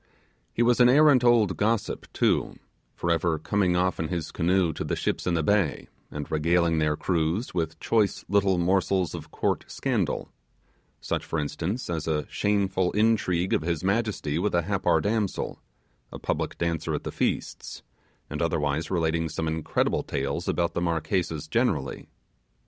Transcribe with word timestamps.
He 0.51 0.63
was 0.63 0.79
an 0.79 0.89
arrant 0.89 1.23
old 1.23 1.57
gossip 1.57 2.11
too; 2.11 2.55
for 2.95 3.11
ever 3.11 3.37
coming 3.37 3.75
off 3.75 3.99
in 3.99 4.07
his 4.07 4.31
canoe 4.31 4.73
to 4.73 4.83
the 4.83 4.95
ships 4.95 5.27
in 5.27 5.35
the 5.35 5.43
bay, 5.43 5.89
and 6.09 6.25
regaling 6.31 6.79
their 6.79 6.97
crews 6.97 7.53
with 7.53 7.79
choice 7.79 8.25
little 8.27 8.57
morsels 8.57 9.13
of 9.13 9.29
court 9.29 9.63
scandal 9.67 10.31
such, 11.01 11.23
for 11.23 11.37
instance, 11.37 11.87
as 11.87 12.07
a 12.07 12.25
shameful 12.31 12.91
intrigue 12.93 13.53
of 13.53 13.61
his 13.61 13.83
majesty 13.83 14.39
with 14.39 14.55
a 14.55 14.63
Happar 14.63 15.01
damsel, 15.03 15.59
a 16.11 16.17
public 16.17 16.57
dancer 16.57 16.95
at 16.95 17.03
the 17.03 17.11
feasts 17.11 17.83
and 18.27 18.41
otherwise 18.41 18.89
relating 18.89 19.29
some 19.29 19.47
incredible 19.47 20.01
tales 20.01 20.47
about 20.47 20.73
the 20.73 20.81
Marquesas 20.81 21.47
generally. 21.47 22.09